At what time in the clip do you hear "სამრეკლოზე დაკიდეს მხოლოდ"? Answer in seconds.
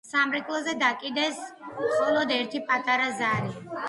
0.11-2.33